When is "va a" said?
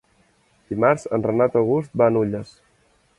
2.03-2.15